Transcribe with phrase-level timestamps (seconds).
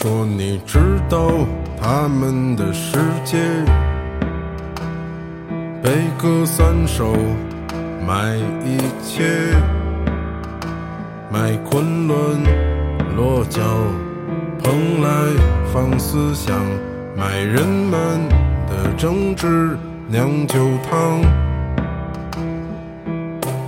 [0.00, 0.78] 说你知
[1.08, 1.28] 道
[1.76, 3.36] 他们的世界，
[5.82, 7.12] 悲歌三首，
[8.06, 9.24] 卖一切，
[11.32, 12.16] 卖昆仑
[13.16, 13.60] 落脚，
[14.62, 15.08] 蓬莱
[15.72, 16.56] 放思想，
[17.16, 18.20] 卖人们
[18.68, 21.20] 的政治酿酒汤，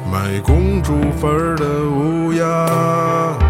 [0.09, 3.49] 卖公主坟的乌鸦。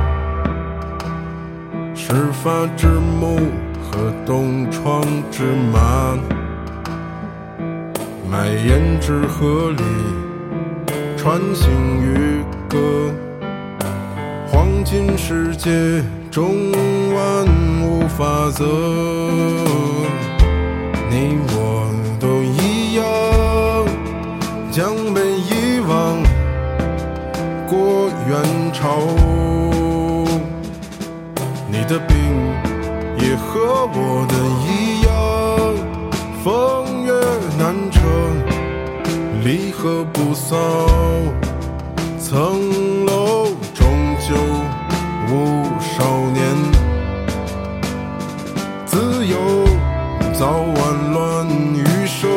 [2.13, 3.39] 始发之木
[3.81, 6.19] 和东窗之马，
[8.29, 9.83] 卖胭脂河里
[11.17, 11.71] 穿行
[12.03, 13.13] 渔歌，
[14.49, 16.73] 黄金世界中
[17.15, 17.47] 万
[17.85, 18.65] 物法则，
[21.09, 21.87] 你我
[22.19, 23.05] 都一样，
[24.73, 26.21] 将被遗忘
[27.69, 29.30] 过元朝。
[31.91, 32.15] 你的病
[33.19, 35.11] 也和我的一样，
[36.45, 37.13] 风月
[37.59, 37.99] 难测，
[39.43, 40.57] 离合不骚，
[42.17, 44.37] 层楼终究
[45.33, 46.41] 无少年，
[48.87, 49.37] 自由
[50.33, 52.31] 早晚乱余生，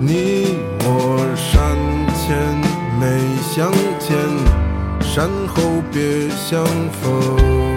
[0.00, 1.76] 你我山
[2.16, 2.56] 前
[2.98, 4.16] 没相见。
[5.02, 6.64] 山后别相
[7.02, 7.71] 逢。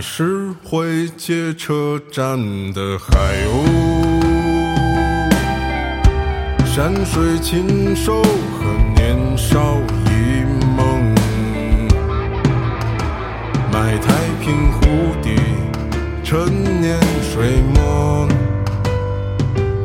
[0.00, 2.38] 卖石灰街车站
[2.72, 3.66] 的海鸥，
[6.64, 8.64] 山水禽兽和
[8.96, 10.08] 年少一
[10.74, 11.14] 梦，
[13.70, 14.80] 卖太平湖
[15.22, 15.36] 底
[16.24, 18.26] 陈年水墨，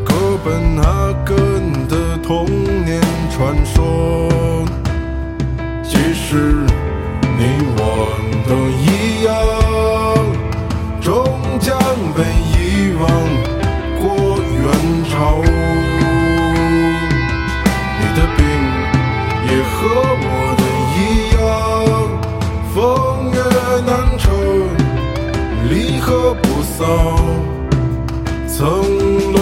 [0.05, 2.45] 哥本哈根的童
[2.85, 3.01] 年
[3.35, 4.24] 传说，
[19.87, 20.61] 和我的
[20.95, 20.97] 一
[21.35, 21.45] 样，
[22.73, 22.75] 风
[23.31, 23.37] 月
[23.85, 24.23] 难酬，
[25.69, 26.81] 离合不骚，
[28.47, 28.57] 层
[29.33, 29.37] 楼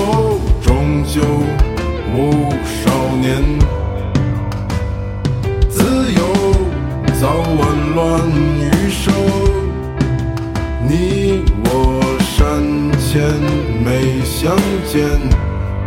[0.61, 1.21] 终究
[2.13, 2.91] 无少
[3.21, 3.31] 年，
[5.69, 6.21] 自由
[7.21, 7.23] 早
[7.57, 7.61] 晚
[7.95, 8.01] 乱
[8.59, 9.01] 余生。
[10.85, 10.91] 你
[11.63, 11.67] 我
[12.19, 12.31] 山
[12.99, 13.11] 前
[13.83, 14.53] 没相
[14.91, 14.99] 见，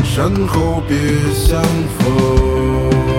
[0.03, 0.97] 山后别
[1.35, 1.63] 相
[1.99, 3.16] 逢。